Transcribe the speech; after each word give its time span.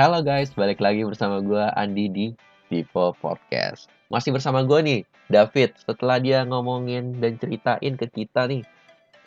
Halo 0.00 0.24
guys, 0.24 0.48
balik 0.56 0.80
lagi 0.80 1.04
bersama 1.04 1.44
gue 1.44 1.60
Andi 1.76 2.08
di 2.08 2.26
Tipo 2.72 3.12
Podcast. 3.20 3.92
Masih 4.08 4.32
bersama 4.32 4.64
gue 4.64 4.80
nih, 4.80 5.00
David. 5.28 5.76
Setelah 5.76 6.16
dia 6.16 6.40
ngomongin 6.48 7.20
dan 7.20 7.36
ceritain 7.36 8.00
ke 8.00 8.08
kita 8.08 8.48
nih 8.48 8.64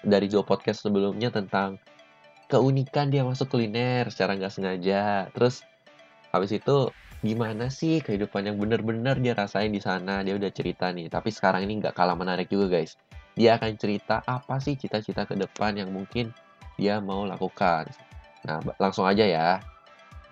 dari 0.01 0.25
dua 0.25 0.41
podcast 0.41 0.81
sebelumnya 0.81 1.29
tentang 1.29 1.77
keunikan 2.49 3.13
dia 3.13 3.21
masuk 3.21 3.53
kuliner 3.53 4.09
secara 4.09 4.33
nggak 4.33 4.49
sengaja. 4.49 5.29
Terus 5.37 5.61
habis 6.33 6.49
itu 6.49 6.89
gimana 7.21 7.69
sih 7.69 8.01
kehidupan 8.01 8.49
yang 8.49 8.57
bener-bener 8.57 9.13
dia 9.21 9.37
rasain 9.37 9.69
di 9.69 9.77
sana. 9.77 10.25
Dia 10.25 10.41
udah 10.41 10.49
cerita 10.49 10.89
nih. 10.89 11.05
Tapi 11.05 11.29
sekarang 11.29 11.69
ini 11.69 11.85
nggak 11.85 11.93
kalah 11.93 12.17
menarik 12.17 12.49
juga 12.49 12.81
guys. 12.81 12.97
Dia 13.37 13.61
akan 13.61 13.77
cerita 13.77 14.25
apa 14.25 14.57
sih 14.57 14.73
cita-cita 14.73 15.29
ke 15.29 15.37
depan 15.37 15.77
yang 15.77 15.93
mungkin 15.93 16.33
dia 16.81 16.97
mau 16.97 17.29
lakukan. 17.29 17.93
Nah, 18.49 18.57
langsung 18.81 19.05
aja 19.05 19.21
ya. 19.21 19.61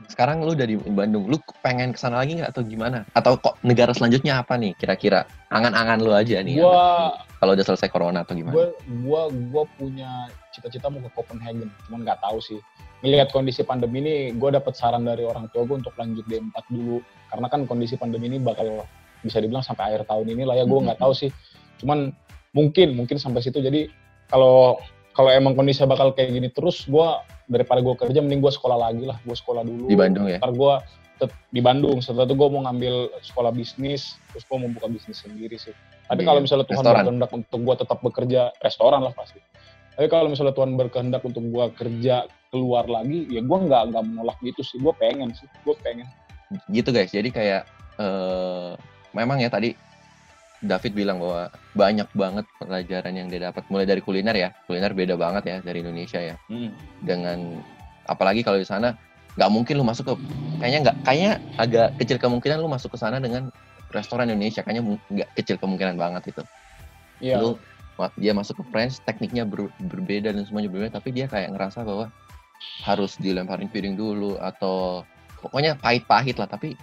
Sekarang 0.08 0.42
lu 0.42 0.58
udah 0.58 0.68
di 0.68 0.78
Bandung, 0.78 1.30
lu 1.30 1.38
pengen 1.62 1.94
ke 1.94 2.00
sana 2.00 2.22
lagi 2.24 2.40
nggak 2.40 2.56
atau 2.56 2.62
gimana? 2.66 3.06
Atau 3.14 3.38
kok 3.38 3.60
negara 3.62 3.92
selanjutnya 3.92 4.42
apa 4.42 4.58
nih 4.58 4.74
kira-kira? 4.80 5.28
Angan-angan 5.52 6.00
lu 6.02 6.16
aja 6.16 6.42
nih. 6.42 6.62
Gua 6.62 7.14
kalau 7.42 7.54
udah 7.58 7.66
selesai 7.66 7.90
corona 7.90 8.26
atau 8.26 8.34
gimana? 8.34 8.54
Gua 8.54 8.68
gua 9.06 9.22
gua 9.52 9.64
punya 9.78 10.30
cita-cita 10.56 10.90
mau 10.90 11.04
ke 11.04 11.12
Copenhagen, 11.14 11.70
cuman 11.88 12.06
nggak 12.06 12.20
tahu 12.22 12.38
sih. 12.40 12.60
Melihat 13.02 13.34
kondisi 13.34 13.66
pandemi 13.66 13.98
ini, 13.98 14.16
gue 14.38 14.50
dapet 14.54 14.78
saran 14.78 15.02
dari 15.02 15.26
orang 15.26 15.50
tua 15.50 15.66
gue 15.66 15.74
untuk 15.74 15.90
lanjut 15.98 16.22
D4 16.30 16.54
dulu. 16.70 17.02
Karena 17.34 17.50
kan 17.50 17.66
kondisi 17.66 17.98
pandemi 17.98 18.30
ini 18.30 18.38
bakal 18.38 18.86
bisa 19.26 19.42
dibilang 19.42 19.66
sampai 19.66 19.90
akhir 19.90 20.06
tahun 20.06 20.30
ini 20.30 20.46
lah 20.46 20.62
ya. 20.62 20.70
Gue 20.70 20.86
nggak 20.86 21.02
tahu 21.02 21.10
sih. 21.18 21.34
Cuman 21.82 22.14
mungkin 22.54 22.94
mungkin 22.94 23.18
sampai 23.18 23.42
situ. 23.42 23.58
Jadi 23.58 23.90
kalau 24.30 24.78
kalau 25.12 25.30
emang 25.32 25.54
kondisi 25.56 25.84
bakal 25.84 26.16
kayak 26.16 26.32
gini 26.32 26.48
terus, 26.52 26.88
gue 26.88 27.08
daripada 27.52 27.84
gue 27.84 27.96
kerja, 28.00 28.20
mending 28.24 28.40
gue 28.40 28.54
sekolah 28.54 28.78
lagi 28.80 29.04
lah. 29.04 29.20
Gue 29.28 29.36
sekolah 29.36 29.68
dulu. 29.68 29.92
Di 29.92 29.98
Bandung 30.00 30.28
ya? 30.28 30.40
Ntar 30.40 30.56
gue 30.56 30.74
di 31.54 31.62
Bandung. 31.62 32.00
Setelah 32.02 32.26
itu 32.26 32.34
gue 32.34 32.50
mau 32.50 32.64
ngambil 32.66 33.12
sekolah 33.22 33.52
bisnis, 33.54 34.18
terus 34.32 34.44
gue 34.48 34.58
mau 34.58 34.72
buka 34.72 34.88
bisnis 34.90 35.22
sendiri 35.22 35.60
sih. 35.60 35.76
Tapi 36.08 36.24
kalau 36.24 36.40
misalnya 36.44 36.68
Tuhan 36.68 36.84
restoran. 36.84 36.96
berkehendak 37.04 37.32
untuk 37.32 37.60
gue 37.62 37.76
tetap 37.84 38.00
bekerja, 38.04 38.42
restoran 38.64 39.02
lah 39.04 39.14
pasti. 39.14 39.40
Tapi 39.92 40.08
kalau 40.08 40.32
misalnya 40.32 40.56
Tuhan 40.56 40.80
berkehendak 40.80 41.22
untuk 41.28 41.44
gue 41.44 41.66
kerja 41.76 42.26
keluar 42.50 42.88
lagi, 42.88 43.28
ya 43.28 43.44
gue 43.44 43.58
nggak 43.68 43.84
nggak 43.92 44.04
menolak 44.08 44.38
gitu 44.42 44.64
sih. 44.64 44.80
Gue 44.80 44.96
pengen 44.96 45.36
sih, 45.36 45.48
gue 45.68 45.76
pengen. 45.84 46.08
Gitu 46.72 46.90
guys. 46.92 47.12
Jadi 47.12 47.30
kayak 47.32 47.68
eh 48.00 48.74
memang 49.12 49.44
ya 49.44 49.52
tadi 49.52 49.76
David 50.62 50.94
bilang 50.94 51.18
bahwa 51.18 51.50
banyak 51.74 52.06
banget 52.14 52.46
pelajaran 52.62 53.14
yang 53.18 53.28
dia 53.28 53.50
dapat 53.50 53.66
mulai 53.74 53.90
dari 53.90 53.98
kuliner 54.00 54.38
ya. 54.38 54.50
Kuliner 54.70 54.94
beda 54.94 55.18
banget 55.18 55.44
ya 55.50 55.58
dari 55.60 55.82
Indonesia 55.82 56.22
ya. 56.22 56.36
dengan 57.02 57.62
apalagi 58.06 58.46
kalau 58.46 58.62
di 58.62 58.68
sana 58.68 58.94
nggak 59.38 59.52
mungkin 59.52 59.80
lu 59.80 59.86
masuk 59.88 60.12
ke 60.12 60.14
kayaknya 60.60 60.80
nggak 60.90 60.98
kayaknya 61.08 61.32
agak 61.56 61.88
kecil 61.98 62.18
kemungkinan 62.20 62.60
lu 62.60 62.68
masuk 62.68 62.94
ke 62.94 62.98
sana 63.00 63.18
dengan 63.18 63.48
restoran 63.90 64.28
Indonesia 64.28 64.60
kayaknya 64.62 65.00
nggak 65.10 65.30
kecil 65.40 65.56
kemungkinan 65.58 65.96
banget 65.96 66.36
itu 66.36 66.44
Iya. 67.22 67.38
lu 67.40 67.56
dia 68.18 68.34
masuk 68.34 68.60
ke 68.60 68.64
French 68.74 68.98
tekniknya 69.06 69.46
ber- 69.46 69.72
berbeda 69.78 70.34
dan 70.34 70.42
semuanya 70.44 70.68
berbeda 70.74 70.98
tapi 71.00 71.14
dia 71.14 71.30
kayak 71.30 71.54
ngerasa 71.54 71.86
bahwa 71.86 72.10
harus 72.82 73.16
dilemparin 73.22 73.70
piring 73.70 73.94
dulu 73.94 74.42
atau 74.42 75.06
pokoknya 75.40 75.78
pahit-pahit 75.78 76.36
lah 76.42 76.50
tapi 76.50 76.74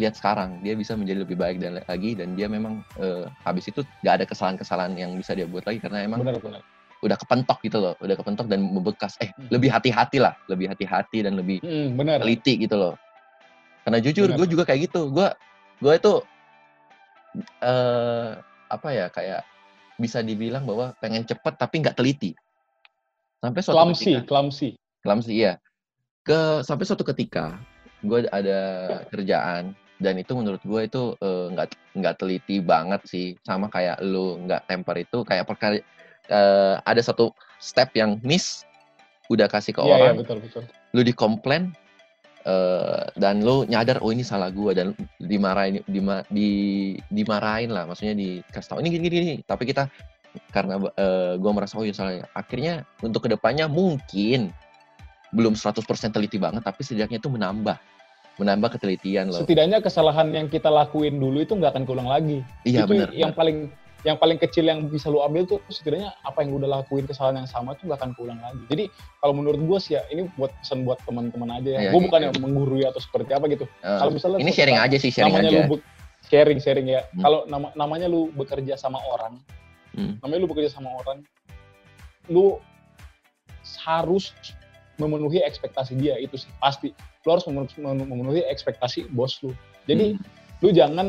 lihat 0.00 0.16
sekarang 0.16 0.60
dia 0.64 0.72
bisa 0.72 0.96
menjadi 0.96 1.20
lebih 1.24 1.36
baik 1.36 1.60
dan 1.60 1.82
lagi 1.84 2.16
dan 2.16 2.32
dia 2.32 2.48
memang 2.48 2.80
eh, 2.96 3.28
habis 3.44 3.68
itu 3.68 3.84
nggak 4.00 4.14
ada 4.22 4.24
kesalahan-kesalahan 4.24 4.94
yang 4.96 5.12
bisa 5.16 5.36
dia 5.36 5.44
buat 5.44 5.64
lagi 5.68 5.82
karena 5.82 6.04
emang 6.08 6.24
benar 6.24 6.40
benar. 6.40 6.62
udah 7.02 7.16
kepentok 7.18 7.58
gitu 7.66 7.78
loh, 7.82 7.94
udah 7.98 8.14
kepentok 8.14 8.46
dan 8.46 8.62
membekas. 8.62 9.18
Eh, 9.18 9.34
Hmm. 9.34 9.50
lebih 9.50 9.74
hati-hati 9.74 10.22
lah, 10.22 10.38
lebih 10.46 10.70
hati-hati 10.70 11.26
dan 11.26 11.34
lebih 11.34 11.58
Hmm, 11.58 11.98
benar. 11.98 12.22
teliti 12.22 12.62
gitu 12.62 12.78
loh. 12.78 12.94
Karena 13.82 13.98
jujur, 13.98 14.30
gue 14.30 14.46
juga 14.46 14.62
kayak 14.62 14.86
gitu. 14.86 15.10
Gue, 15.10 15.26
gue 15.82 15.92
itu 15.98 16.12
eh 17.58 18.30
apa 18.70 18.88
ya 18.94 19.10
kayak 19.10 19.42
bisa 19.98 20.22
dibilang 20.22 20.62
bahwa 20.64 20.94
pengen 21.02 21.26
cepet 21.26 21.54
tapi 21.58 21.82
nggak 21.82 21.98
teliti. 21.98 22.32
Sampai 23.42 23.60
suatu 23.66 23.82
Clumsy, 23.82 24.14
ketika, 24.14 24.22
clumsy. 24.30 24.68
clumsy 25.02 25.32
iya. 25.42 25.58
Ke 26.22 26.62
sampai 26.62 26.86
suatu 26.86 27.02
ketika 27.02 27.58
gue 28.02 28.26
ada 28.30 28.60
kerjaan 29.08 29.72
dan 30.02 30.18
itu 30.18 30.34
menurut 30.34 30.58
gue 30.66 30.80
itu 30.82 31.02
eh, 31.22 31.46
nggak 31.54 31.68
nggak 31.94 32.14
teliti 32.18 32.58
banget 32.58 33.00
sih 33.06 33.38
sama 33.46 33.70
kayak 33.70 34.02
lu 34.02 34.42
nggak 34.44 34.66
temper 34.66 34.98
itu 34.98 35.22
kayak 35.22 35.46
perkara 35.46 35.78
eh, 36.28 36.74
ada 36.82 37.00
satu 37.00 37.30
step 37.62 37.94
yang 37.94 38.18
miss 38.26 38.66
udah 39.30 39.46
kasih 39.46 39.72
ke 39.72 39.80
Iya, 39.80 39.86
iya 39.86 39.94
orang 39.96 40.16
betul 40.18 40.38
betul. 40.42 40.62
lu 40.92 41.00
dikomplain 41.06 41.70
eh, 42.42 43.02
dan 43.14 43.46
lu 43.46 43.62
nyadar 43.70 44.02
oh 44.02 44.10
ini 44.10 44.26
salah 44.26 44.50
gua 44.50 44.74
dan 44.74 44.98
dimarahin 45.22 45.80
dima, 45.86 46.26
di 46.26 46.50
dimarahin 47.14 47.70
lah 47.70 47.86
maksudnya 47.86 48.18
dikasih 48.18 48.68
tahu 48.74 48.78
ini 48.82 48.88
gini 48.98 49.02
gini 49.06 49.16
gini. 49.22 49.34
tapi 49.46 49.70
kita 49.70 49.86
karena 50.50 50.82
eh, 50.98 51.38
gua 51.38 51.52
merasa 51.54 51.78
oh 51.78 51.86
ya 51.86 51.94
salah 51.94 52.18
ya. 52.18 52.26
akhirnya 52.34 52.82
untuk 53.00 53.24
ke 53.24 53.28
depannya 53.30 53.70
mungkin 53.70 54.50
belum 55.32 55.56
100% 55.56 55.84
teliti 56.12 56.36
banget 56.36 56.62
tapi 56.62 56.84
setidaknya 56.84 57.18
itu 57.18 57.28
menambah 57.32 57.76
menambah 58.40 58.76
ketelitian 58.78 59.28
loh 59.28 59.44
Setidaknya 59.44 59.84
kesalahan 59.84 60.32
yang 60.32 60.48
kita 60.48 60.68
lakuin 60.72 61.20
dulu 61.20 61.44
itu 61.44 61.52
nggak 61.52 61.76
akan 61.76 61.84
keulang 61.84 62.08
lagi. 62.08 62.40
iya 62.64 62.84
itu 62.84 62.92
benar 62.96 63.08
yang 63.12 63.32
paling 63.36 63.68
yang 64.02 64.18
paling 64.18 64.34
kecil 64.34 64.66
yang 64.66 64.90
bisa 64.90 65.06
lu 65.06 65.22
ambil 65.22 65.46
tuh 65.46 65.62
setidaknya 65.70 66.10
apa 66.26 66.42
yang 66.42 66.58
udah 66.58 66.82
lakuin 66.82 67.06
kesalahan 67.06 67.46
yang 67.46 67.50
sama 67.50 67.78
tuh 67.78 67.86
gak 67.86 68.02
akan 68.02 68.10
keulang 68.18 68.40
lagi. 68.42 68.58
Jadi 68.66 68.84
kalau 69.22 69.30
menurut 69.30 69.62
gue 69.62 69.78
sih 69.78 69.94
ya 69.94 70.02
ini 70.10 70.26
buat 70.34 70.50
pesan 70.58 70.82
buat 70.82 70.98
teman-teman 71.06 71.62
aja 71.62 71.70
ya. 71.70 71.80
Iya, 71.86 71.90
gue 71.94 72.00
iya, 72.02 72.06
bukan 72.10 72.18
iya. 72.18 72.26
yang 72.26 72.34
menggurui 72.42 72.82
atau 72.82 72.98
seperti 72.98 73.30
apa 73.30 73.46
gitu. 73.46 73.62
Eh, 73.62 73.98
kalau 74.02 74.10
misalnya 74.10 74.42
ini 74.42 74.50
sharing 74.50 74.74
aja 74.74 74.96
sih 74.98 75.10
sharing 75.14 75.30
namanya 75.30 75.50
aja 75.54 75.70
lu 75.70 75.78
sharing 76.26 76.58
sharing 76.58 76.86
ya. 76.90 77.06
Hmm. 77.14 77.22
Kalau 77.22 77.40
nama, 77.46 77.70
namanya 77.78 78.10
lu 78.10 78.26
bekerja 78.34 78.74
sama 78.74 78.98
orang, 79.06 79.38
Hmm. 79.94 80.18
namanya 80.18 80.40
lu 80.42 80.48
bekerja 80.50 80.72
sama 80.74 80.90
orang, 80.98 81.22
lu 82.26 82.58
harus 83.86 84.34
memenuhi 85.02 85.42
ekspektasi 85.42 85.98
dia 85.98 86.14
itu 86.16 86.38
sih 86.38 86.50
pasti. 86.56 86.94
Lu 87.26 87.34
harus 87.34 87.42
memenuhi, 87.46 88.46
ekspektasi 88.46 89.10
bos 89.10 89.42
lu. 89.42 89.50
Jadi 89.84 90.14
Hmm. 90.14 90.22
lu 90.62 90.70
jangan 90.70 91.06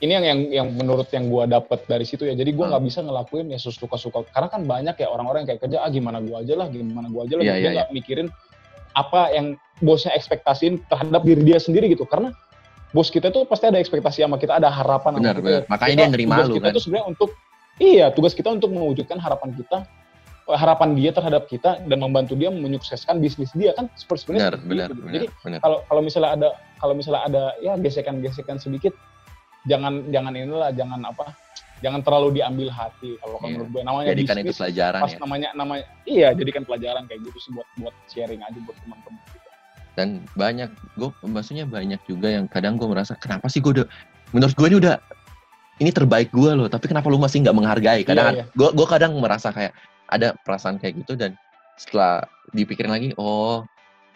ini 0.00 0.12
yang 0.16 0.24
yang 0.24 0.40
yang 0.48 0.68
menurut 0.74 1.06
yang 1.12 1.28
gua 1.28 1.44
dapat 1.44 1.84
dari 1.84 2.02
situ 2.02 2.24
ya 2.24 2.32
jadi 2.32 2.50
gua 2.50 2.66
Hmm. 2.66 2.72
nggak 2.74 2.84
bisa 2.88 2.98
ngelakuin 3.04 3.52
ya 3.52 3.58
sesuka 3.60 3.94
suka 3.94 4.24
karena 4.32 4.48
kan 4.48 4.64
banyak 4.64 4.96
ya 4.96 5.06
orang-orang 5.06 5.44
yang 5.44 5.48
kayak 5.54 5.62
kerja 5.62 5.76
ah 5.84 5.90
gimana 5.92 6.24
gua 6.24 6.40
aja 6.40 6.56
lah 6.56 6.66
gimana 6.66 7.06
gua 7.12 7.28
aja 7.28 7.36
lah 7.36 7.44
Iya, 7.44 7.52
dia 7.52 7.60
iya, 7.60 7.70
nggak 7.76 7.88
mikirin 7.92 8.26
apa 8.96 9.28
yang 9.30 9.46
bosnya 9.78 10.16
ekspektasiin 10.16 10.82
terhadap 10.88 11.20
diri 11.20 11.44
dia 11.44 11.60
sendiri 11.60 11.92
gitu 11.92 12.08
karena 12.08 12.32
bos 12.90 13.12
kita 13.12 13.28
tuh 13.28 13.44
pasti 13.44 13.68
ada 13.68 13.76
ekspektasi 13.76 14.24
sama 14.24 14.40
kita 14.40 14.56
ada 14.56 14.72
harapan 14.72 15.14
sama 15.14 15.22
benar 15.22 15.36
kita 15.36 15.44
benar 15.46 15.62
makanya 15.68 15.92
Kita- 15.92 16.00
dia 16.00 16.08
nerima 16.16 16.34
tugas 16.34 16.48
lu 16.48 16.54
kita 16.56 16.64
kan 16.64 16.72
tuh 16.72 16.82
sebenarnya 16.82 17.06
untuk 17.12 17.30
iya 17.76 18.06
tugas 18.10 18.32
kita 18.32 18.48
untuk 18.50 18.70
mewujudkan 18.72 19.18
harapan 19.20 19.48
kita 19.52 19.78
harapan 20.54 20.94
dia 20.94 21.10
terhadap 21.10 21.46
kita 21.46 21.82
dan 21.84 21.98
membantu 21.98 22.34
dia 22.34 22.48
menyukseskan 22.48 23.18
bisnis 23.18 23.50
dia 23.52 23.70
kan 23.74 23.86
seperti 23.94 24.30
benar 24.34 24.56
seperti 24.56 24.66
benar 24.68 24.88
itu. 24.90 25.00
benar 25.00 25.12
jadi 25.14 25.26
benar 25.44 25.58
kalau 25.60 25.78
kalau 25.86 26.00
misalnya 26.02 26.30
ada 26.36 26.48
kalau 26.78 26.94
misalnya 26.94 27.22
ada 27.26 27.42
ya 27.60 27.72
gesekan-gesekan 27.76 28.56
sedikit 28.56 28.94
jangan 29.68 30.08
jangan 30.08 30.32
inilah 30.32 30.70
jangan 30.72 31.00
apa 31.04 31.36
jangan 31.80 32.00
terlalu 32.04 32.40
diambil 32.40 32.68
hati 32.68 33.16
kalau 33.20 33.36
Iya. 33.40 33.44
menurut 33.48 33.68
gue 33.72 33.82
namanya 33.84 34.06
jadikan 34.12 34.36
itu 34.36 34.44
bisnis 34.48 34.58
pelajaran 34.60 35.00
pas 35.00 35.12
ya 35.12 35.18
namanya 35.20 35.48
namanya 35.56 35.84
iya 36.04 36.28
jadikan 36.32 36.62
pelajaran 36.64 37.02
kayak 37.08 37.20
gitu 37.24 37.38
sih 37.40 37.50
buat 37.52 37.68
buat 37.80 37.94
sharing 38.08 38.40
aja 38.40 38.58
buat 38.64 38.76
teman-teman 38.84 39.20
gitu. 39.32 39.48
dan 39.96 40.08
banyak 40.36 40.70
gue 40.96 41.08
maksudnya 41.24 41.64
banyak 41.64 42.00
juga 42.04 42.28
yang 42.32 42.44
kadang 42.48 42.76
gue 42.76 42.88
merasa 42.88 43.16
kenapa 43.16 43.48
sih 43.48 43.60
gue 43.60 43.80
udah 43.80 43.86
menurut 44.32 44.54
gue 44.56 44.66
ini 44.68 44.76
udah 44.80 44.96
ini 45.80 45.90
terbaik 45.90 46.28
gue 46.28 46.50
loh 46.52 46.68
tapi 46.68 46.92
kenapa 46.92 47.08
lu 47.08 47.16
masih 47.16 47.40
nggak 47.40 47.56
menghargai 47.56 48.02
kadang 48.04 48.32
Iya, 48.36 48.44
iya. 48.44 48.52
gue 48.52 48.68
gue 48.76 48.86
kadang 48.88 49.16
merasa 49.16 49.48
kayak 49.48 49.72
ada 50.10 50.34
perasaan 50.42 50.76
kayak 50.76 51.00
gitu 51.00 51.14
dan 51.14 51.38
setelah 51.78 52.20
dipikirin 52.50 52.90
lagi 52.90 53.08
oh 53.16 53.62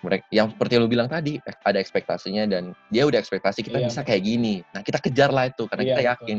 mereka 0.05 0.27
yang 0.29 0.53
seperti 0.53 0.77
lu 0.77 0.85
bilang 0.85 1.09
tadi 1.09 1.41
ada 1.65 1.81
ekspektasinya 1.81 2.45
dan 2.45 2.77
dia 2.93 3.09
udah 3.09 3.17
ekspektasi 3.17 3.65
kita 3.65 3.81
Iya. 3.81 3.89
bisa 3.89 4.01
kayak 4.03 4.23
gini 4.23 4.61
nah 4.71 4.83
kita 4.83 5.01
kejar 5.01 5.33
lah 5.33 5.49
itu 5.49 5.65
karena 5.65 5.83
Iya, 5.83 5.89
kita 5.89 5.97
betul. 5.97 6.11
yakin 6.13 6.39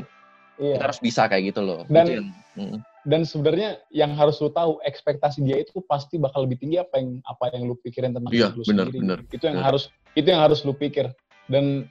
iya 0.55 0.73
kita 0.77 0.83
harus 0.85 0.99
bisa 1.01 1.21
kayak 1.25 1.43
gitu 1.49 1.61
loh 1.61 1.81
Dan- 1.89 2.07
yang- 2.07 2.29
mm, 2.55 2.77
dan 3.05 3.21
sebenarnya 3.21 3.69
yang 3.89 4.13
harus 4.13 4.37
lu 4.37 4.49
tahu 4.49 4.77
ekspektasi 4.81 5.41
dia 5.41 5.61
itu 5.61 5.77
pasti 5.83 6.17
bakal 6.17 6.45
lebih 6.45 6.57
tinggi 6.57 6.77
apa 6.77 6.97
yang 6.97 7.21
apa 7.23 7.53
yang 7.53 7.65
lu 7.65 7.75
pikirin 7.77 8.13
tentang 8.13 8.29
Iya, 8.29 8.49
lu 8.51 8.61
benar, 8.61 8.85
sendiri 8.85 8.97
benar, 9.01 9.19
itu 9.25 9.43
yang 9.43 9.57
benar. 9.57 9.67
harus 9.67 9.83
itu 10.13 10.27
yang 10.27 10.41
harus 10.41 10.59
lu 10.61 10.73
pikir 10.73 11.05
dan 11.47 11.89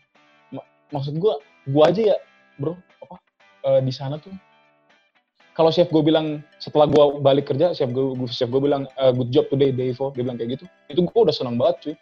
mak- 0.50 0.69
maksud 0.91 1.15
gua 1.17 1.38
gua 1.67 1.91
aja 1.91 2.15
ya 2.15 2.17
bro 2.55 2.75
apa 3.00 3.15
eh, 3.67 3.81
di 3.81 3.91
sana 3.91 4.17
tuh 4.17 4.31
kalau 5.55 5.71
chef 5.71 5.87
gue 5.89 6.03
bilang 6.03 6.43
setelah 6.59 6.91
gua 6.91 7.19
balik 7.23 7.51
kerja 7.55 7.71
chef 7.73 7.91
gue 7.91 8.05
chef 8.29 8.51
gue 8.51 8.59
bilang 8.62 8.91
eh, 8.99 9.12
good 9.15 9.31
job 9.31 9.47
today 9.49 9.71
Devo 9.71 10.11
dia 10.12 10.27
bilang 10.27 10.37
kayak 10.37 10.59
gitu 10.61 10.65
itu 10.91 11.01
gua 11.06 11.31
udah 11.31 11.35
senang 11.35 11.56
banget 11.56 11.77
cuy 11.81 11.95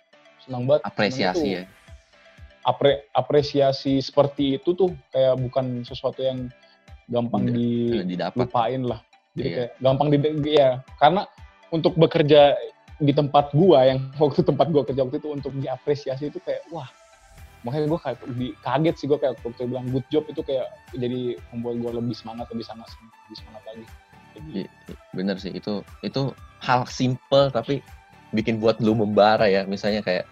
senang 0.42 0.64
banget 0.64 0.80
Senang 0.82 0.88
itu. 0.88 0.96
apresiasi 0.96 1.46
ya 1.48 1.62
apre- 2.66 3.02
apresiasi 3.12 3.98
seperti 3.98 4.58
itu 4.58 4.74
tuh 4.74 4.90
kayak 5.10 5.38
bukan 5.38 5.82
sesuatu 5.82 6.22
yang 6.22 6.46
gampang 7.10 7.50
Udah, 7.50 7.54
di 7.54 7.70
didapat 8.06 8.46
lah. 8.86 9.00
Jadi 9.34 9.48
Iya. 9.48 9.56
kayak 9.56 9.70
gampang 9.80 10.08
di 10.12 10.18
ya 10.54 10.70
karena 11.00 11.22
untuk 11.72 11.96
bekerja 11.96 12.54
di 13.02 13.12
tempat 13.12 13.50
gua 13.56 13.88
yang 13.90 13.98
waktu 14.22 14.44
tempat 14.46 14.70
gua 14.70 14.82
kerja 14.86 15.02
waktu 15.02 15.18
itu 15.18 15.28
untuk 15.32 15.52
diapresiasi 15.58 16.30
itu 16.30 16.38
kayak 16.44 16.62
wah 16.70 16.86
makanya 17.62 17.86
gue 17.94 18.00
kayak 18.02 18.18
di, 18.34 18.46
kaget 18.62 18.94
sih 18.98 19.06
gue 19.06 19.18
kayak 19.18 19.38
waktu 19.42 19.70
bilang 19.70 19.86
good 19.94 20.06
job 20.10 20.26
itu 20.26 20.42
kayak 20.42 20.66
jadi 20.98 21.38
membuat 21.54 21.78
gue 21.78 21.92
lebih 22.02 22.14
semangat 22.18 22.50
lebih 22.50 22.66
semangat 22.66 22.90
lebih 22.98 23.38
semangat 23.38 23.62
lagi. 23.70 23.86
Jadi, 24.32 24.64
bener 25.14 25.36
sih. 25.38 25.52
Itu 25.54 25.86
itu 26.02 26.34
hal 26.64 26.88
simple 26.88 27.52
tapi 27.54 27.84
bikin 28.34 28.58
buat 28.58 28.82
lu 28.82 28.98
membara 28.98 29.46
ya. 29.46 29.62
Misalnya 29.68 30.02
kayak 30.02 30.26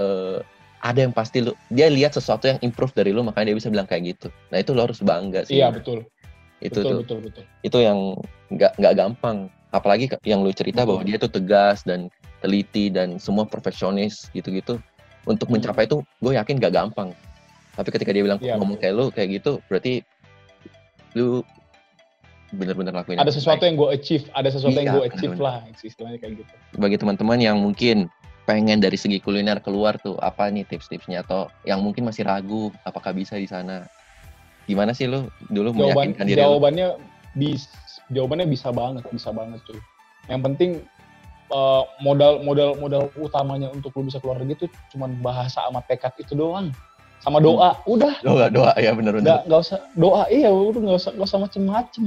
uh, 0.00 0.40
ada 0.80 1.04
yang 1.04 1.12
pasti 1.12 1.42
lu 1.42 1.52
dia 1.68 1.90
lihat 1.90 2.14
sesuatu 2.14 2.48
yang 2.48 2.58
improve 2.64 2.94
dari 2.94 3.10
lu 3.10 3.20
makanya 3.26 3.52
dia 3.52 3.58
bisa 3.60 3.68
bilang 3.68 3.88
kayak 3.90 4.16
gitu. 4.16 4.28
Nah 4.48 4.62
itu 4.62 4.72
lo 4.72 4.88
harus 4.88 5.02
bangga 5.04 5.44
sih. 5.44 5.60
Iya 5.60 5.74
betul. 5.74 6.06
Itu 6.64 6.80
betul, 6.82 6.90
tuh 6.90 6.98
betul 7.02 7.18
betul. 7.28 7.44
itu 7.62 7.78
yang 7.82 7.98
nggak 8.54 8.72
nggak 8.78 8.94
gampang. 8.96 9.52
Apalagi 9.68 10.08
yang 10.24 10.40
lu 10.40 10.54
cerita 10.54 10.86
betul. 10.86 10.96
bahwa 10.96 11.00
dia 11.04 11.16
tuh 11.20 11.28
tegas 11.28 11.84
dan 11.84 12.08
teliti 12.40 12.88
dan 12.88 13.20
semua 13.20 13.44
profesionis 13.44 14.30
gitu-gitu 14.32 14.80
untuk 15.28 15.52
mencapai 15.52 15.84
itu 15.84 16.00
gue 16.24 16.32
yakin 16.34 16.56
gak 16.56 16.72
gampang. 16.74 17.12
Tapi 17.76 17.88
ketika 17.94 18.10
dia 18.10 18.24
bilang 18.24 18.40
ya, 18.42 18.56
ngomong 18.58 18.80
kayak 18.80 18.94
lu 18.96 19.06
kayak 19.12 19.38
gitu 19.38 19.62
berarti 19.70 20.02
lu 21.14 21.44
bener-bener 22.48 22.96
lakuin 22.96 23.20
ada 23.20 23.28
sesuatu 23.28 23.60
yang 23.68 23.76
gue 23.76 23.92
achieve 23.92 24.24
ada 24.32 24.48
sesuatu 24.48 24.72
iya, 24.72 24.88
yang 24.88 24.96
gue 24.96 25.04
achieve 25.04 25.36
bener. 25.36 25.44
lah 25.44 25.56
istilahnya 25.84 26.18
kayak 26.18 26.42
gitu. 26.42 26.52
Bagi 26.80 26.96
teman-teman 26.96 27.38
yang 27.38 27.60
mungkin 27.60 28.08
pengen 28.48 28.80
dari 28.80 28.96
segi 28.96 29.20
kuliner 29.20 29.60
keluar 29.60 30.00
tuh 30.00 30.16
apa 30.24 30.48
nih 30.48 30.64
tips-tipsnya? 30.64 31.22
Atau 31.22 31.52
yang 31.68 31.84
mungkin 31.84 32.08
masih 32.08 32.24
ragu 32.24 32.72
apakah 32.88 33.12
bisa 33.12 33.36
di 33.36 33.44
sana? 33.44 33.84
Gimana 34.64 34.96
sih 34.96 35.04
lu 35.08 35.28
dulu 35.52 35.76
Jawaban, 35.76 36.12
meyakinkan 36.12 36.24
diri 36.24 36.40
jawabannya 36.40 36.88
lu? 36.96 37.16
bis 37.36 37.68
jawabannya 38.10 38.46
bisa 38.48 38.68
banget 38.72 39.04
bisa 39.12 39.30
banget 39.32 39.60
tuh 39.68 39.80
yang 40.32 40.40
penting 40.40 40.80
uh, 41.52 41.84
modal 42.00 42.40
modal 42.44 42.76
modal 42.78 43.12
utamanya 43.18 43.68
untuk 43.72 43.92
lu 43.96 44.08
bisa 44.08 44.20
keluar 44.20 44.40
negeri 44.40 44.64
itu 44.64 44.66
cuma 44.94 45.08
bahasa 45.20 45.64
sama 45.64 45.80
tekad 45.84 46.12
itu 46.20 46.36
doang. 46.36 46.72
Sama 47.18 47.42
doa 47.42 47.74
hmm. 47.74 47.92
udah. 47.98 48.14
Doa 48.22 48.46
doa 48.48 48.72
ya 48.78 48.94
benar 48.94 49.18
benar 49.18 49.42
nggak 49.44 49.60
usah. 49.60 49.80
Doa 49.98 50.28
iya 50.30 50.48
udah 50.52 50.80
nggak 50.80 50.98
usah 51.02 51.12
nggak 51.16 51.28
usah 51.28 51.40
macem-macem. 51.42 52.04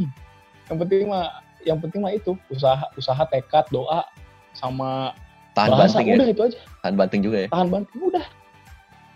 Yang 0.72 0.78
penting 0.88 1.10
mah 1.12 1.26
yang 1.68 1.78
penting 1.78 2.00
mah 2.02 2.14
itu 2.16 2.34
usaha 2.50 2.86
usaha 2.98 3.22
tekad 3.30 3.68
doa 3.70 4.08
sama 4.56 5.14
tahan 5.54 5.70
bahasa 5.76 6.00
banting 6.00 6.08
ya? 6.08 6.16
udah 6.16 6.28
ya? 6.28 6.34
itu 6.34 6.42
aja. 6.48 6.60
Tahan 6.82 6.96
banting 6.96 7.22
juga 7.22 7.38
ya? 7.46 7.48
Tahan 7.52 7.68
banting 7.70 8.00
udah. 8.02 8.26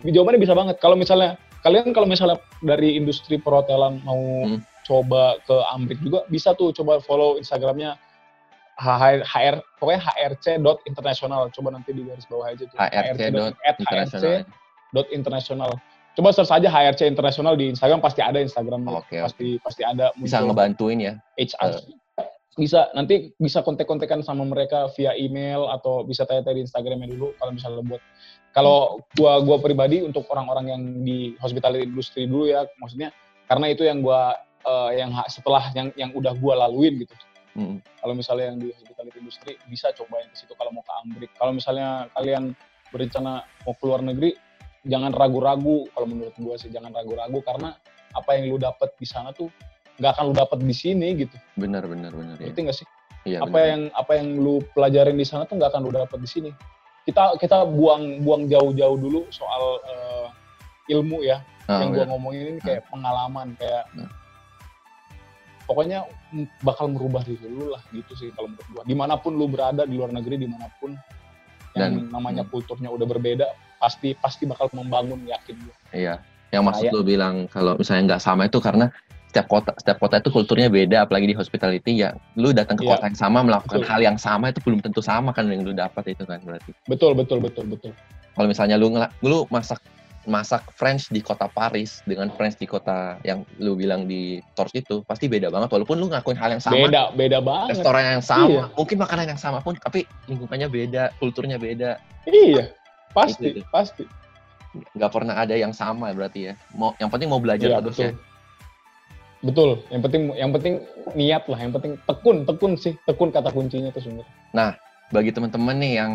Jawabannya 0.04 0.40
bisa 0.40 0.54
banget. 0.54 0.76
Kalau 0.78 0.96
misalnya 0.98 1.40
kalian 1.64 1.90
kalau 1.90 2.06
misalnya 2.06 2.38
dari 2.62 2.94
industri 2.94 3.40
perhotelan 3.40 3.98
mau 4.04 4.20
hmm. 4.46 4.60
coba 4.86 5.40
ke 5.48 5.56
Amrik 5.72 5.98
juga 6.04 6.28
bisa 6.28 6.52
tuh. 6.54 6.70
Coba 6.76 7.00
follow 7.02 7.40
Instagramnya 7.40 7.96
HR, 8.76 9.64
pokoknya 9.80 10.00
hrc 10.04 10.46
dot 10.60 10.84
internasional 10.84 11.48
coba 11.48 11.72
nanti 11.72 11.96
di 11.96 12.04
garis 12.04 12.28
bawah 12.28 12.52
aja 12.52 12.64
tuh. 12.68 12.76
Hrc 12.76 14.44
dot 14.92 15.08
internasional 15.10 15.76
coba 16.16 16.32
search 16.32 16.48
aja 16.48 16.68
HRC 16.72 17.12
internasional 17.12 17.54
di 17.54 17.68
Instagram 17.76 18.00
pasti 18.00 18.24
ada 18.24 18.40
Instagram. 18.40 18.88
Okay, 19.04 19.20
pasti 19.20 19.46
okay. 19.60 19.62
pasti 19.62 19.82
ada 19.84 20.10
bisa 20.16 20.40
ngebantuin 20.40 20.98
ya? 20.98 21.14
HR 21.36 21.76
uh. 21.76 22.28
bisa 22.56 22.88
nanti 22.96 23.36
bisa 23.36 23.60
kontak-kontakan 23.60 24.24
sama 24.24 24.48
mereka 24.48 24.88
via 24.96 25.12
email 25.12 25.68
atau 25.68 26.08
bisa 26.08 26.24
tanya-tanya 26.24 26.56
di 26.56 26.62
Instagramnya 26.64 27.08
dulu 27.12 27.36
kalau 27.36 27.52
misalnya 27.52 27.84
buat 27.84 28.02
kalau 28.56 29.04
gua 29.12 29.44
gua 29.44 29.60
pribadi 29.60 30.00
untuk 30.00 30.24
orang-orang 30.32 30.72
yang 30.72 30.82
di 31.04 31.36
hospitality 31.36 31.84
industry 31.84 32.24
dulu 32.24 32.48
ya 32.48 32.64
maksudnya 32.80 33.12
karena 33.44 33.66
itu 33.68 33.84
yang 33.84 34.00
gua 34.00 34.32
uh, 34.64 34.88
yang 34.88 35.12
setelah 35.28 35.68
yang 35.76 35.92
yang 36.00 36.16
udah 36.16 36.32
gua 36.40 36.64
laluin 36.64 37.04
gitu 37.04 37.12
Hmm. 37.56 37.80
Kalau 37.80 38.12
misalnya 38.12 38.52
yang 38.52 38.58
di 38.60 38.68
hospitality 38.68 39.16
industry 39.16 39.52
bisa 39.72 39.88
cobain 39.96 40.28
ke 40.28 40.36
situ 40.36 40.52
kalau 40.60 40.76
mau 40.76 40.84
ke 40.84 40.92
Amrik. 41.00 41.32
Kalau 41.40 41.56
misalnya 41.56 42.12
kalian 42.12 42.52
berencana 42.92 43.48
mau 43.64 43.74
keluar 43.80 44.04
negeri, 44.04 44.36
jangan 44.84 45.16
ragu-ragu. 45.16 45.88
Kalau 45.96 46.06
menurut 46.06 46.36
gue 46.36 46.54
sih 46.60 46.68
jangan 46.68 46.92
ragu-ragu 46.92 47.40
karena 47.40 47.72
apa 48.12 48.30
yang 48.36 48.52
lu 48.52 48.60
dapat 48.60 48.92
di 49.00 49.08
sana 49.08 49.32
tuh 49.32 49.48
nggak 49.96 50.12
akan 50.12 50.24
lu 50.30 50.34
dapat 50.36 50.58
di 50.60 50.76
sini 50.76 51.16
gitu. 51.16 51.36
Benar 51.56 51.88
benar 51.88 52.12
benar. 52.12 52.36
Ngerti 52.36 52.60
nggak 52.60 52.76
sih? 52.76 52.88
Iya, 53.26 53.42
apa 53.42 53.56
bener. 53.56 53.66
yang 53.72 53.82
apa 53.96 54.12
yang 54.20 54.28
lu 54.36 54.54
pelajarin 54.76 55.16
di 55.16 55.26
sana 55.26 55.48
tuh 55.48 55.56
nggak 55.56 55.72
akan 55.72 55.82
lu 55.88 55.92
dapat 55.96 56.18
di 56.20 56.28
sini. 56.28 56.50
Kita 57.08 57.40
kita 57.40 57.64
buang 57.64 58.20
buang 58.20 58.52
jauh-jauh 58.52 58.98
dulu 59.00 59.24
soal 59.32 59.80
uh, 59.80 60.28
ilmu 60.92 61.24
ya. 61.24 61.40
Oh, 61.66 61.80
yang 61.80 61.90
gue 61.96 62.04
ngomongin 62.04 62.42
ini 62.52 62.60
kayak 62.62 62.86
pengalaman 62.92 63.56
kayak 63.58 63.90
nah 63.96 64.06
pokoknya 65.66 66.06
bakal 66.62 66.88
merubah 66.88 67.26
diri 67.26 67.46
lu 67.50 67.74
lah 67.74 67.82
gitu 67.90 68.14
sih 68.14 68.30
kalau 68.32 68.48
menurut 68.50 68.68
gua. 68.72 68.82
Di 68.86 68.94
mana 68.96 69.14
pun 69.18 69.34
lu 69.34 69.50
berada 69.50 69.82
di 69.84 69.98
luar 69.98 70.14
negeri 70.14 70.40
di 70.40 70.48
mana 70.48 70.70
pun 70.78 70.94
yang 71.76 72.08
Dan, 72.08 72.08
namanya 72.08 72.42
hmm. 72.46 72.50
kulturnya 72.54 72.88
udah 72.88 73.04
berbeda 73.04 73.46
pasti 73.76 74.16
pasti 74.16 74.48
bakal 74.48 74.70
membangun 74.72 75.20
yakin 75.26 75.54
gua. 75.60 75.76
Iya. 75.92 76.14
Yang 76.54 76.62
maksud 76.62 76.84
lu 76.94 77.02
bilang 77.02 77.50
kalau 77.50 77.74
misalnya 77.76 78.14
nggak 78.14 78.22
sama 78.22 78.46
itu 78.46 78.62
karena 78.62 78.88
setiap 79.36 79.52
kota 79.52 79.76
setiap 79.76 79.98
kota 80.00 80.16
itu 80.22 80.32
kulturnya 80.32 80.72
beda 80.72 81.04
apalagi 81.04 81.28
di 81.28 81.36
hospitality 81.36 82.00
ya 82.00 82.16
lu 82.40 82.56
datang 82.56 82.80
ke 82.80 82.88
iya. 82.88 82.96
kota 82.96 83.04
yang 83.12 83.18
sama 83.18 83.38
melakukan 83.44 83.84
betul. 83.84 83.90
hal 83.92 84.00
yang 84.00 84.16
sama 84.16 84.48
itu 84.48 84.64
belum 84.64 84.80
tentu 84.80 85.04
sama 85.04 85.34
kan 85.36 85.44
yang 85.52 85.60
lu 85.60 85.76
dapat 85.76 86.16
itu 86.16 86.24
kan 86.24 86.40
berarti. 86.40 86.72
Betul 86.88 87.12
betul 87.12 87.44
betul 87.44 87.68
betul. 87.68 87.92
Kalau 88.32 88.46
misalnya 88.48 88.80
lu 88.80 88.88
lu 89.20 89.44
masak 89.52 89.82
masak 90.26 90.66
French 90.74 91.08
di 91.08 91.22
kota 91.22 91.46
Paris 91.46 92.02
dengan 92.04 92.28
French 92.34 92.58
di 92.58 92.66
kota 92.66 93.16
yang 93.22 93.46
lu 93.62 93.78
bilang 93.78 94.04
di 94.10 94.42
Tours 94.58 94.74
itu 94.74 95.06
pasti 95.06 95.30
beda 95.30 95.48
banget. 95.48 95.70
Walaupun 95.70 95.96
lu 95.96 96.10
ngakuin 96.10 96.36
hal 96.36 96.58
yang 96.58 96.62
sama. 96.62 96.76
Beda 96.76 97.14
beda 97.14 97.38
banget. 97.40 97.78
Restoran 97.78 98.04
yang 98.18 98.24
sama 98.24 98.50
iya. 98.50 98.64
mungkin 98.74 98.96
makanan 98.98 99.26
yang 99.30 99.40
sama 99.40 99.58
pun 99.62 99.78
tapi 99.78 100.04
lingkungannya 100.26 100.68
beda 100.68 101.14
kulturnya 101.22 101.56
beda. 101.56 102.02
Iya 102.26 102.74
pasti 103.14 103.56
itu. 103.56 103.62
pasti. 103.70 104.04
Nggak 104.92 105.10
pernah 105.14 105.34
ada 105.40 105.56
yang 105.56 105.72
sama 105.72 106.12
berarti 106.12 106.52
ya. 106.52 106.54
Mau 106.74 106.92
yang 107.00 107.08
penting 107.08 107.30
mau 107.30 107.40
belajar 107.40 107.70
iya, 107.72 107.80
terus 107.80 107.96
betul. 107.96 108.10
ya 108.10 108.34
betul 109.44 109.70
yang 109.92 110.02
penting 110.02 110.22
yang 110.34 110.50
penting 110.50 110.74
niat 111.14 111.44
lah 111.46 111.60
yang 111.60 111.70
penting 111.70 111.94
tekun 112.08 112.42
tekun 112.48 112.72
sih 112.74 112.96
tekun 113.06 113.30
kata 113.30 113.54
kuncinya 113.54 113.94
tuh 113.94 114.02
sebenarnya. 114.02 114.32
Nah 114.50 114.74
bagi 115.14 115.30
teman-teman 115.30 115.76
nih 115.78 115.92
yang 116.02 116.12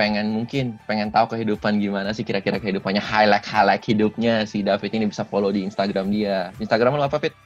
pengen 0.00 0.32
mungkin 0.32 0.80
pengen 0.88 1.12
tahu 1.12 1.36
kehidupan 1.36 1.76
gimana 1.76 2.16
sih 2.16 2.24
kira-kira 2.24 2.56
kehidupannya 2.56 3.04
highlight 3.04 3.44
highlight 3.44 3.84
hidupnya 3.84 4.48
si 4.48 4.64
David 4.64 4.96
ini 4.96 5.12
bisa 5.12 5.28
follow 5.28 5.52
di 5.52 5.60
Instagram 5.60 6.08
dia. 6.08 6.56
Instagram 6.56 6.96
lo 6.96 7.04
apa 7.04 7.20
Fit? 7.20 7.36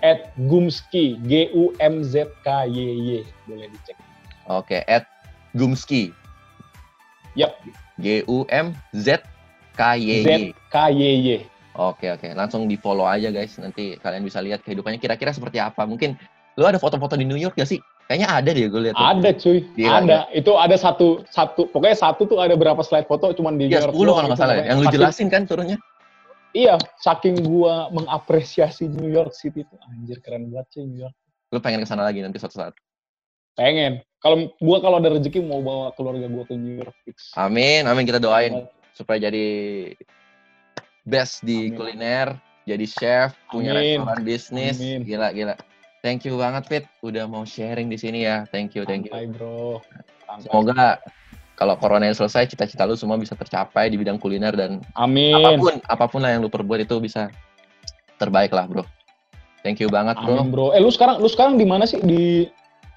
At 0.00 0.32
Gumski 0.48 1.20
G 1.28 1.52
U 1.52 1.76
M 1.76 2.00
Z 2.00 2.24
K 2.40 2.64
Y 2.64 2.80
Y 3.04 3.08
boleh 3.44 3.68
dicek. 3.68 4.00
Oke, 4.48 4.80
at 4.88 5.04
Gumski. 5.52 6.16
Yap. 7.36 7.52
G 8.00 8.24
U 8.24 8.48
M 8.48 8.72
Z 8.96 9.20
K 9.76 10.00
Y 10.00 10.24
Y. 10.24 10.24
Z 10.24 10.30
K 10.72 10.76
Y 10.88 11.04
Y. 11.20 11.28
Oke 11.76 12.16
oke, 12.16 12.32
langsung 12.32 12.64
di 12.64 12.80
follow 12.80 13.04
aja 13.04 13.28
guys. 13.28 13.60
Nanti 13.60 14.00
kalian 14.00 14.24
bisa 14.24 14.40
lihat 14.40 14.64
kehidupannya 14.64 14.96
kira-kira 14.96 15.36
seperti 15.36 15.60
apa. 15.60 15.84
Mungkin 15.84 16.16
lo 16.56 16.64
ada 16.64 16.80
foto-foto 16.80 17.12
di 17.12 17.28
New 17.28 17.36
York 17.36 17.60
gak 17.60 17.68
sih? 17.68 17.78
Kayaknya 18.10 18.28
ada 18.42 18.50
deh 18.50 18.66
gue 18.66 18.82
lihat. 18.90 18.96
Ada 18.98 19.30
cuy, 19.38 19.62
Gila, 19.78 20.02
ada. 20.02 20.18
Ya? 20.26 20.42
Itu 20.42 20.58
ada 20.58 20.74
satu 20.74 21.22
satu 21.30 21.70
pokoknya 21.70 21.94
satu 21.94 22.26
tuh 22.26 22.42
ada 22.42 22.58
berapa 22.58 22.82
slide 22.82 23.06
foto 23.06 23.30
cuman 23.30 23.54
di 23.54 23.70
ya, 23.70 23.86
10 23.86 23.94
kalau 23.94 24.26
nggak 24.26 24.34
salah 24.34 24.58
ya. 24.58 24.74
Yang 24.74 24.78
lu 24.82 24.86
jelasin 24.90 25.30
kan 25.30 25.46
turunnya. 25.46 25.78
Iya, 26.50 26.74
saking 26.98 27.46
gua 27.46 27.86
mengapresiasi 27.94 28.90
New 28.90 29.06
York 29.06 29.30
City 29.30 29.62
itu 29.62 29.74
anjir 29.86 30.18
keren 30.26 30.50
banget 30.50 30.66
sih 30.74 30.82
New 30.82 31.06
York. 31.06 31.14
Lu 31.54 31.62
pengen 31.62 31.78
ke 31.78 31.86
sana 31.86 32.02
lagi 32.02 32.18
nanti 32.18 32.42
suatu 32.42 32.58
saat? 32.58 32.74
Pengen. 33.54 34.02
Kalau 34.18 34.50
gua 34.58 34.82
kalau 34.82 34.98
ada 34.98 35.14
rezeki 35.14 35.46
mau 35.46 35.62
bawa 35.62 35.94
keluarga 35.94 36.26
gua 36.26 36.42
ke 36.50 36.58
New 36.58 36.82
York 36.82 36.90
fix. 37.06 37.30
Amin, 37.38 37.86
amin 37.86 38.10
kita 38.10 38.18
doain 38.18 38.66
supaya 38.90 39.22
jadi 39.22 39.46
best 41.06 41.46
di 41.46 41.70
amin. 41.70 41.78
kuliner, 41.78 42.34
jadi 42.66 42.86
chef, 42.90 43.38
punya 43.54 43.78
amin. 43.78 44.02
restoran 44.02 44.20
bisnis. 44.26 44.82
Amin. 44.82 45.06
Gila, 45.06 45.30
gila. 45.30 45.54
Thank 46.00 46.24
you 46.24 46.40
banget 46.40 46.64
Fit 46.64 46.84
udah 47.04 47.28
mau 47.28 47.44
sharing 47.44 47.92
di 47.92 48.00
sini 48.00 48.24
ya. 48.24 48.48
Thank 48.48 48.72
you, 48.72 48.88
thank 48.88 49.04
you. 49.04 49.12
Hai 49.12 49.28
bro. 49.28 49.84
Santai. 50.24 50.44
Semoga 50.48 50.84
kalau 51.60 51.76
corona 51.76 52.08
yang 52.08 52.16
selesai 52.16 52.48
cita-cita 52.48 52.88
lu 52.88 52.96
semua 52.96 53.20
bisa 53.20 53.36
tercapai 53.36 53.92
di 53.92 54.00
bidang 54.00 54.16
kuliner 54.16 54.56
dan 54.56 54.80
Amin. 54.96 55.36
apa 55.36 55.60
pun 55.60 55.74
apa 55.84 56.04
pun 56.08 56.20
lah 56.24 56.32
yang 56.32 56.40
lu 56.40 56.48
perbuat 56.48 56.88
itu 56.88 56.96
bisa 57.04 57.28
terbaik 58.16 58.48
lah, 58.56 58.64
Bro. 58.64 58.88
Thank 59.60 59.84
you 59.84 59.92
banget, 59.92 60.16
Bro. 60.24 60.40
Amin, 60.40 60.48
Bro. 60.48 60.72
Eh 60.72 60.80
lu 60.80 60.88
sekarang 60.88 61.20
lu 61.20 61.28
sekarang 61.28 61.60
di 61.60 61.68
mana 61.68 61.84
sih? 61.84 62.00
Di 62.00 62.48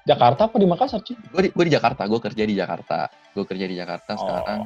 Jakarta 0.08 0.48
apa 0.48 0.56
di 0.56 0.64
Makassar, 0.64 1.04
sih? 1.04 1.16
Gue 1.28 1.48
di, 1.48 1.50
di 1.52 1.72
Jakarta, 1.76 2.08
gue 2.08 2.20
kerja 2.20 2.44
di 2.48 2.56
Jakarta. 2.56 3.12
Gue 3.36 3.44
kerja 3.44 3.68
di 3.68 3.76
Jakarta 3.76 4.16
oh. 4.16 4.20
sekarang. 4.20 4.58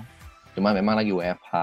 Cuma 0.55 0.71
memang 0.71 0.95
lagi 0.95 1.11
WFH. 1.11 1.55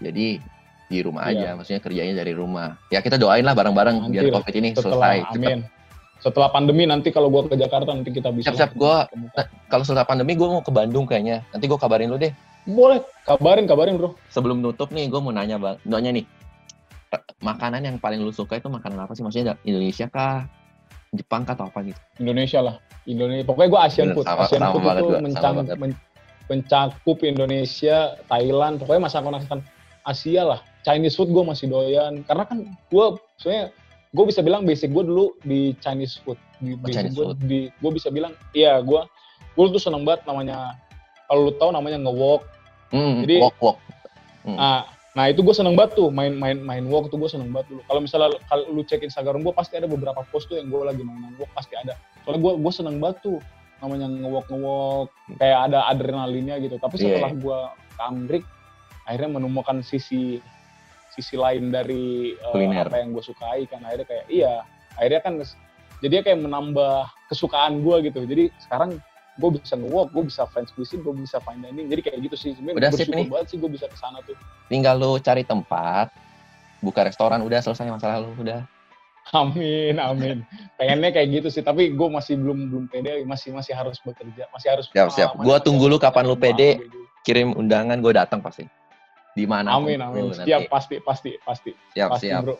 Jadi 0.00 0.40
di 0.88 0.98
rumah 1.04 1.28
iya. 1.28 1.52
aja, 1.52 1.60
maksudnya 1.60 1.84
kerjanya 1.84 2.14
dari 2.16 2.32
rumah. 2.32 2.80
Ya 2.88 3.04
kita 3.04 3.20
doain 3.20 3.44
lah 3.44 3.52
bareng-bareng 3.52 4.08
biar 4.08 4.32
COVID 4.32 4.54
ini 4.56 4.72
setelah, 4.72 5.20
selesai. 5.20 5.36
Amin. 5.36 5.68
Cepet 5.68 5.77
setelah 6.18 6.50
pandemi 6.50 6.82
nanti 6.82 7.14
kalau 7.14 7.30
gue 7.30 7.46
ke 7.46 7.56
Jakarta 7.56 7.94
nanti 7.94 8.10
kita 8.10 8.34
bisa 8.34 8.50
siap 8.50 8.58
siap 8.58 8.72
gue 8.74 8.96
kalau 9.70 9.84
setelah 9.86 10.02
pandemi 10.06 10.34
gue 10.34 10.48
mau 10.50 10.62
ke 10.62 10.74
Bandung 10.74 11.06
kayaknya 11.06 11.46
nanti 11.54 11.70
gue 11.70 11.78
kabarin 11.78 12.10
lu 12.10 12.18
deh 12.18 12.34
boleh 12.66 13.00
kabarin 13.24 13.70
kabarin 13.70 13.94
bro 13.96 14.18
sebelum 14.28 14.58
nutup 14.58 14.90
nih 14.90 15.06
gue 15.06 15.20
mau 15.22 15.30
nanya 15.30 15.56
bang 15.62 15.78
nanya 15.86 16.10
nih 16.18 16.24
makanan 17.40 17.86
yang 17.86 17.96
paling 18.02 18.20
lu 18.20 18.34
suka 18.34 18.58
itu 18.58 18.66
makanan 18.66 19.06
apa 19.06 19.14
sih 19.14 19.22
maksudnya 19.22 19.54
Indonesia 19.62 20.10
kah 20.10 20.44
Jepang 21.08 21.48
kah 21.48 21.56
atau 21.56 21.72
apa 21.72 21.80
gitu? 21.88 21.96
Indonesia 22.20 22.60
lah. 22.60 22.76
Indonesia. 23.08 23.48
Pokoknya 23.48 23.68
gue 23.72 23.80
Asian 23.80 24.06
Bener, 24.12 24.16
food. 24.20 24.26
sama- 24.28 24.44
Asian 24.44 24.60
sama 24.60 24.72
food 24.76 24.84
banget 24.84 25.00
itu 25.00 25.08
gua, 25.08 25.20
mencang, 25.24 25.54
men- 25.80 26.00
mencakup 26.48 27.18
Indonesia, 27.24 27.96
Thailand, 28.28 28.74
pokoknya 28.76 29.02
masakan-masakan 29.08 29.60
Asia 30.04 30.42
lah. 30.44 30.60
Chinese 30.84 31.16
food 31.16 31.32
gue 31.32 31.44
masih 31.44 31.72
doyan. 31.72 32.20
Karena 32.28 32.44
kan 32.44 32.58
gue, 32.92 33.06
sebenarnya 33.40 33.72
gue 34.08 34.24
bisa 34.24 34.40
bilang 34.40 34.64
basic 34.64 34.88
gue 34.88 35.04
dulu 35.04 35.36
di 35.42 35.76
Chinese 35.78 36.16
food. 36.22 36.38
Di 36.58 36.74
basic 36.74 36.84
Oh, 36.84 36.94
Chinese 36.96 37.14
gue, 37.14 37.26
food. 37.28 37.38
di, 37.44 37.58
gue 37.68 37.90
bisa 37.92 38.08
bilang, 38.08 38.32
iya 38.52 38.80
gue, 38.80 39.00
gue 39.54 39.64
tuh 39.68 39.78
seneng 39.78 40.02
banget 40.02 40.24
namanya, 40.24 40.74
kalau 41.26 41.48
lu 41.48 41.52
tahu 41.54 41.70
namanya 41.70 42.00
nge-walk. 42.00 42.42
Hmm, 42.88 43.20
Jadi- 43.22 43.40
walk 43.40 43.58
walk. 43.60 43.78
Hmm. 44.48 44.56
Nah, 44.56 44.80
nah 45.12 45.24
itu 45.28 45.44
gue 45.44 45.52
seneng 45.52 45.76
banget 45.76 45.92
tuh, 45.94 46.08
main-main 46.08 46.56
main 46.56 46.84
walk 46.88 47.12
tuh 47.12 47.20
gue 47.20 47.28
seneng 47.28 47.52
banget 47.52 47.68
dulu. 47.68 47.80
Kalau 47.84 48.00
misalnya 48.00 48.28
kalau 48.48 48.64
lu 48.72 48.80
cek 48.80 49.04
Instagram 49.04 49.44
gue 49.44 49.52
pasti 49.52 49.76
ada 49.76 49.84
beberapa 49.84 50.24
post 50.32 50.48
tuh 50.48 50.56
yang 50.56 50.72
gue 50.72 50.80
lagi 50.80 51.04
main-main 51.04 51.36
walk 51.36 51.52
pasti 51.52 51.76
ada. 51.76 51.92
Soalnya 52.24 52.40
gue 52.40 52.52
gue 52.64 52.72
seneng 52.72 52.96
banget 52.96 53.20
tuh 53.20 53.36
namanya 53.78 54.08
nge-walk 54.08 54.46
nge-walk 54.48 55.08
kayak 55.36 55.68
ada 55.68 55.84
adrenalinnya 55.86 56.56
gitu. 56.64 56.80
Tapi 56.80 56.96
Iya. 56.96 57.20
setelah 57.20 57.32
gue 57.36 57.58
ke 57.92 58.02
Amrik 58.02 58.44
akhirnya 59.04 59.30
menemukan 59.36 59.84
sisi 59.84 60.40
sisi 61.18 61.34
lain 61.34 61.74
dari 61.74 62.38
Kuliner. 62.54 62.86
apa 62.86 63.02
yang 63.02 63.10
gue 63.10 63.24
sukai 63.26 63.66
kan 63.66 63.82
akhirnya 63.82 64.06
kayak 64.06 64.26
iya 64.30 64.62
akhirnya 64.94 65.22
kan 65.26 65.34
jadi 65.98 66.22
kayak 66.22 66.40
menambah 66.46 67.10
kesukaan 67.26 67.82
gue 67.82 67.96
gitu. 68.10 68.22
Jadi 68.22 68.54
sekarang 68.62 69.02
gue 69.38 69.50
bisa 69.54 69.74
nge-walk, 69.78 70.10
gue 70.14 70.24
bisa 70.26 70.46
French 70.50 70.70
cuisine, 70.74 71.02
gue 71.02 71.14
bisa 71.14 71.42
fine 71.42 71.62
dining. 71.62 71.86
Jadi 71.90 72.00
kayak 72.06 72.18
gitu 72.30 72.36
sih. 72.38 72.50
Sebenarnya 72.54 72.78
Udah 72.78 72.90
sip 72.94 73.08
nih. 73.10 73.26
banget 73.26 73.46
sih 73.54 73.58
gue 73.58 73.70
bisa 73.70 73.86
ke 73.90 73.96
sana 73.98 74.18
tuh. 74.22 74.34
Tinggal 74.70 74.98
lu 74.98 75.18
cari 75.18 75.42
tempat, 75.42 76.10
buka 76.82 77.06
restoran, 77.06 77.42
udah 77.42 77.58
selesai 77.62 77.90
masalah 77.90 78.22
lu, 78.22 78.30
udah. 78.38 78.62
Amin, 79.36 80.00
amin. 80.00 80.46
Pengennya 80.78 81.10
kayak 81.12 81.28
gitu 81.42 81.48
sih, 81.52 81.62
tapi 81.66 81.92
gue 81.92 82.08
masih 82.08 82.38
belum 82.38 82.70
belum 82.72 82.84
pede, 82.88 83.26
masih 83.26 83.52
masih 83.52 83.74
harus 83.74 83.98
bekerja, 84.00 84.48
masih 84.54 84.68
harus. 84.72 84.86
Siap, 84.94 85.10
siap. 85.12 85.30
masih 85.36 85.60
tunggu 85.66 85.90
lu 85.90 85.98
kapan 85.98 86.24
lu 86.26 86.38
pede. 86.38 86.80
Kirim 87.26 87.52
undangan, 87.58 87.98
gue 88.00 88.12
datang 88.14 88.40
pasti. 88.40 88.64
Di 89.38 89.46
mana? 89.46 89.78
Amin, 89.78 90.02
amin. 90.02 90.34
Siap, 90.34 90.66
nanti. 90.66 90.66
pasti, 90.66 90.96
pasti, 90.98 91.30
pasti, 91.46 91.70
Siap, 91.94 92.10
pasti, 92.10 92.26
siap. 92.26 92.42
bro. 92.42 92.56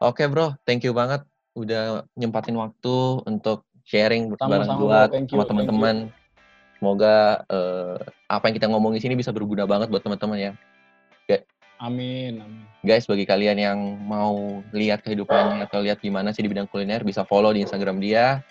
Oke 0.00 0.24
bro, 0.30 0.54
thank 0.62 0.86
you 0.86 0.94
banget 0.94 1.26
udah 1.58 2.06
nyempatin 2.14 2.54
waktu 2.54 3.26
untuk 3.26 3.66
sharing 3.82 4.30
bareng 4.38 4.70
gua 4.78 5.10
bro. 5.10 5.26
Sama 5.26 5.44
teman-teman. 5.50 5.96
Semoga 6.78 7.44
eh, 7.50 7.98
apa 8.30 8.48
yang 8.48 8.56
kita 8.56 8.70
ngomongin 8.70 9.02
sini 9.02 9.18
bisa 9.18 9.34
berguna 9.34 9.66
banget 9.66 9.90
buat 9.90 10.06
teman-teman 10.06 10.38
ya. 10.38 10.52
Amin, 11.80 12.36
amin. 12.44 12.68
Guys, 12.84 13.08
bagi 13.08 13.24
kalian 13.24 13.56
yang 13.56 13.80
mau 14.04 14.60
lihat 14.68 15.00
kehidupannya 15.00 15.64
atau 15.64 15.80
lihat 15.80 15.96
gimana 16.04 16.28
sih 16.28 16.44
di 16.44 16.52
bidang 16.52 16.68
kuliner, 16.68 17.00
bisa 17.00 17.24
follow 17.24 17.56
di 17.56 17.64
Instagram 17.64 18.04
dia 18.04 18.44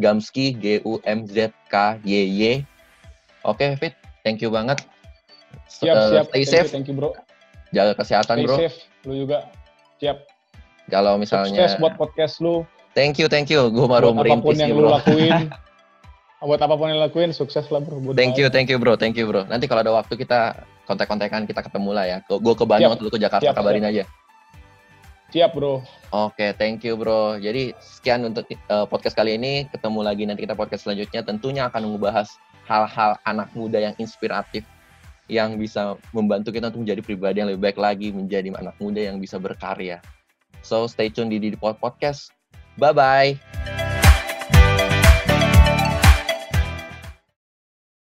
@gamski 0.00 0.56
g 0.56 0.80
u 0.80 0.96
m 1.04 1.28
z 1.28 1.52
k 1.68 2.00
y 2.00 2.24
y. 2.24 2.64
Oke, 3.44 3.76
Fit, 3.76 3.92
thank 4.24 4.40
you 4.40 4.48
banget. 4.48 4.80
Siap, 5.68 5.94
eh, 5.96 6.08
siap. 6.12 6.26
Stay 6.28 6.32
Thank 6.32 6.44
you, 6.44 6.52
safe, 6.52 6.70
thank 6.70 6.86
you, 6.88 6.94
bro. 6.96 7.10
jaga 7.72 7.92
kesehatan, 7.96 8.34
Stay 8.40 8.46
bro. 8.46 8.56
safe, 8.58 8.76
lu 9.08 9.14
juga. 9.26 9.38
Siap. 9.98 10.16
Kalau 10.90 11.14
misalnya, 11.16 11.64
Sukses 11.64 11.80
buat 11.80 11.94
podcast 11.96 12.42
lu, 12.42 12.66
thank 12.92 13.16
you, 13.16 13.30
thank 13.30 13.48
you. 13.48 13.70
Gue 13.70 13.86
baru 13.86 14.12
buat 14.12 14.26
apa 14.26 14.42
pun 14.42 14.52
merintis 14.52 14.58
yang 14.60 14.70
nih, 14.74 14.82
lu 14.82 14.88
lakuin. 14.90 15.32
buat 16.50 16.60
apa 16.60 16.74
pun 16.74 16.86
yang 16.90 17.00
lakuin, 17.00 17.30
sukses 17.30 17.64
lah, 17.70 17.80
bro. 17.80 18.02
Gua 18.02 18.12
Thank 18.12 18.36
you, 18.36 18.50
thank 18.50 18.68
you 18.68 18.76
bro, 18.76 18.98
thank 18.98 19.14
you 19.14 19.24
bro. 19.30 19.46
Nanti 19.46 19.70
kalau 19.70 19.80
ada 19.86 19.94
waktu 19.94 20.18
kita 20.18 20.66
kontak-kontakan, 20.84 21.46
kita 21.46 21.62
ketemu 21.62 21.90
lah 21.94 22.04
ya. 22.04 22.18
Gue 22.26 22.54
ke 22.58 22.66
Bandung, 22.66 22.98
Siap. 22.98 23.04
lu 23.06 23.10
ke 23.10 23.18
Jakarta, 23.22 23.46
Siap, 23.48 23.56
kabarin 23.56 23.86
aja. 23.86 24.04
Siap, 25.32 25.56
bro. 25.56 25.80
Oke, 26.12 26.52
thank 26.60 26.84
you 26.84 26.92
bro. 26.92 27.40
Jadi 27.40 27.72
sekian 27.80 28.20
untuk 28.28 28.44
uh, 28.68 28.84
podcast 28.84 29.16
kali 29.16 29.40
ini. 29.40 29.64
Ketemu 29.72 30.04
lagi 30.04 30.28
nanti 30.28 30.44
kita 30.44 30.52
podcast 30.52 30.84
selanjutnya. 30.84 31.24
Tentunya 31.24 31.72
akan 31.72 31.88
membahas 31.88 32.28
hal-hal 32.68 33.16
anak 33.24 33.48
muda 33.56 33.80
yang 33.80 33.96
inspiratif 33.96 34.60
yang 35.30 35.54
bisa 35.58 35.98
membantu 36.10 36.50
kita 36.50 36.70
untuk 36.72 36.82
menjadi 36.86 37.02
pribadi 37.04 37.36
yang 37.42 37.50
lebih 37.50 37.62
baik 37.70 37.78
lagi, 37.78 38.08
menjadi 38.10 38.50
anak 38.54 38.76
muda 38.82 39.00
yang 39.02 39.18
bisa 39.22 39.38
berkarya. 39.38 40.02
So 40.62 40.86
stay 40.86 41.10
tune 41.10 41.30
di 41.30 41.38
Didi 41.42 41.58
Podcast. 41.58 42.30
Bye 42.78 42.94
bye. 42.94 43.51